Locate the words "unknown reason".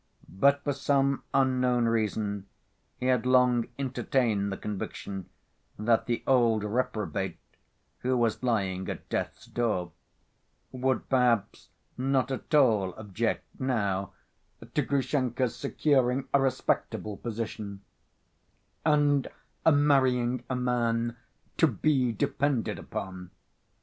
1.31-2.47